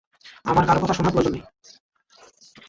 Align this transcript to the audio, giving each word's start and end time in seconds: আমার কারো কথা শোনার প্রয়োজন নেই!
আমার 0.45 0.63
কারো 0.65 0.79
কথা 0.79 0.93
শোনার 0.93 1.13
প্রয়োজন 1.13 1.33
নেই! 1.35 1.43